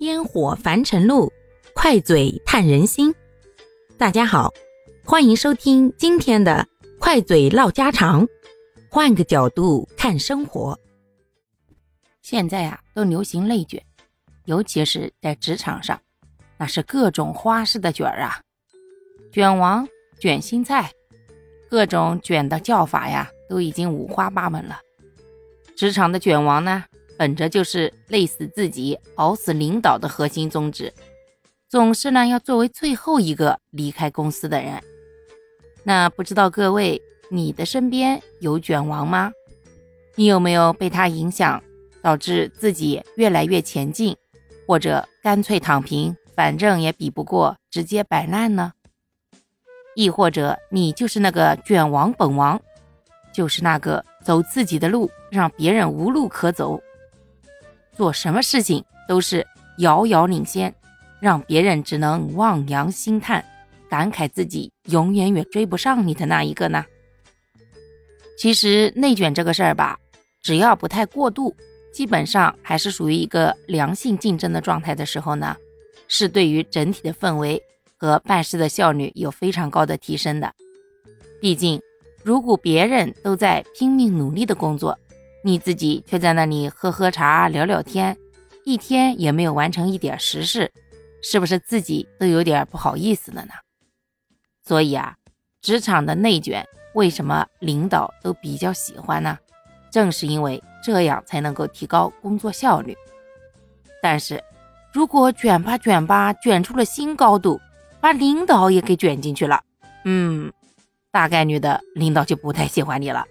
[0.00, 1.32] 烟火凡尘路，
[1.72, 3.14] 快嘴探人心。
[3.96, 4.52] 大家好，
[5.04, 6.66] 欢迎收听今天的
[6.98, 8.26] 快嘴唠家常，
[8.90, 10.78] 换个角度看生活。
[12.22, 13.80] 现在啊，都流行内卷，
[14.46, 16.00] 尤其是在职场上，
[16.58, 18.40] 那是各种花式的卷儿啊，
[19.32, 19.86] 卷王、
[20.18, 20.90] 卷心菜，
[21.70, 24.80] 各种卷的叫法呀，都已经五花八门了。
[25.76, 26.84] 职场的卷王呢？
[27.16, 30.92] 本着就是累死自己、熬死领导的核心宗旨，
[31.68, 34.82] 总是呢要作为最后一个离开公司的人。
[35.82, 37.00] 那不知道各位，
[37.30, 39.32] 你的身边有卷王吗？
[40.16, 41.62] 你有没有被他影响，
[42.02, 44.16] 导致自己越来越前进，
[44.66, 48.72] 或者干脆躺平，反正也比不过，直接摆烂呢？
[49.94, 52.60] 亦或者你就是那个卷王本王，
[53.32, 56.80] 就是那个走自己的路，让别人无路可走。
[57.96, 59.46] 做什么事情都是
[59.78, 60.74] 遥遥领先，
[61.20, 63.44] 让别人只能望洋兴叹，
[63.88, 66.84] 感慨自己永远也追不上你的那一个呢？
[68.36, 69.98] 其实内卷这个事儿吧，
[70.42, 71.54] 只要不太过度，
[71.92, 75.56] 基本上还是属于一个良性竞争的状态的时候呢，
[76.08, 77.62] 是对于整体的氛围
[77.96, 80.52] 和办事的效率有非常高的提升的。
[81.40, 81.80] 毕竟，
[82.24, 84.98] 如果别人都在拼命努力的工作，
[85.46, 88.16] 你自己却在那里喝喝茶、聊聊天，
[88.64, 90.72] 一天也没有完成一点实事，
[91.22, 93.52] 是不是自己都有点不好意思了呢？
[94.64, 95.14] 所以啊，
[95.60, 99.36] 职场的内卷为什么领导都比较喜欢呢？
[99.90, 102.96] 正是因为这样才能够提高工作效率。
[104.00, 104.42] 但是，
[104.94, 107.60] 如果卷吧卷吧卷出了新高度，
[108.00, 109.62] 把领导也给卷进去了，
[110.06, 110.50] 嗯，
[111.10, 113.26] 大概率的领导就不太喜欢你了，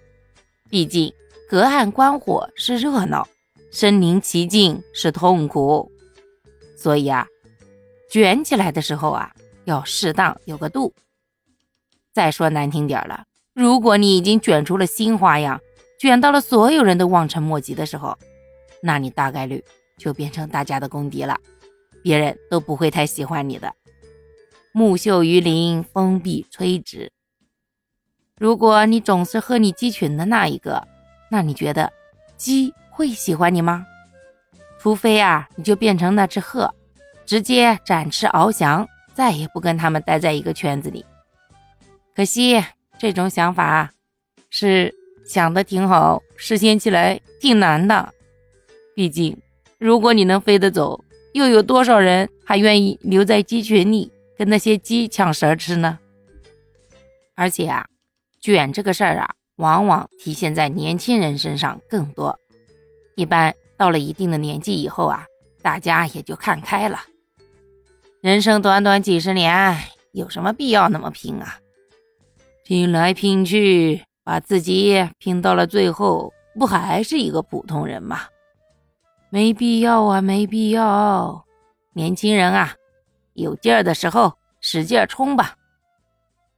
[0.69, 1.11] 毕竟。
[1.53, 3.27] 隔岸观火是热闹，
[3.71, 5.91] 身临其境是痛苦，
[6.75, 7.27] 所以啊，
[8.09, 9.31] 卷起来的时候啊，
[9.65, 10.95] 要适当有个度。
[12.11, 15.61] 再说难听点了，如果你已经卷出了新花样，
[15.99, 18.17] 卷到了所有人都望尘莫及的时候，
[18.81, 19.63] 那你大概率
[19.99, 21.39] 就变成大家的公敌了，
[22.01, 23.71] 别人都不会太喜欢你的。
[24.71, 27.11] 木秀于林，风必摧之。
[28.39, 30.87] 如果你总是鹤立鸡群的那一个，
[31.33, 31.91] 那你觉得
[32.37, 33.87] 鸡会喜欢你吗？
[34.77, 36.71] 除非啊，你就变成那只鹤，
[37.25, 41.03] 直接展翅翱翔，再也不跟他们待在一个圈子里。
[42.15, 42.63] 可惜
[42.99, 43.91] 这种想法
[44.51, 44.93] 是
[45.25, 48.13] 想的挺好，实现起来挺难的。
[48.95, 49.35] 毕竟，
[49.79, 55.97] 如果你能飞得走，又有多少人还愿意留在鸡群里跟那些鸡抢食吃呢？
[57.33, 57.87] 而且啊，
[58.39, 59.33] 卷这个事儿啊。
[59.57, 62.37] 往往体现在年轻人身上更多。
[63.15, 65.25] 一般到了一定的年纪以后啊，
[65.61, 66.99] 大家也就看开了。
[68.21, 69.77] 人生短短几十年，
[70.13, 71.59] 有什么必要那么拼啊？
[72.63, 78.21] 拼来拼去，把自己拼到了最后，不还是一个普通人吗？
[79.29, 81.43] 没必要啊，没必要。
[81.93, 82.73] 年轻人啊，
[83.33, 85.55] 有劲儿的时候使劲冲吧。